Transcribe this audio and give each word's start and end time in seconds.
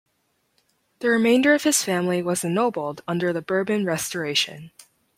The 0.97 1.09
remainder 1.09 1.53
of 1.53 1.61
his 1.61 1.83
family 1.83 2.23
was 2.23 2.43
ennobled 2.43 3.03
under 3.07 3.31
the 3.31 3.41
Bourbon 3.43 3.85
Restoration. 3.85 4.71